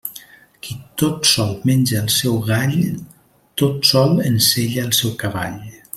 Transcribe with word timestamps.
Qui 0.67 0.77
tot 1.01 1.29
sol 1.31 1.51
menja 1.71 2.01
el 2.05 2.09
seu 2.15 2.39
gall, 2.49 2.75
tot 3.63 3.87
sol 3.91 4.19
ensella 4.31 4.87
el 4.89 4.93
seu 5.03 5.15
cavall. 5.27 5.63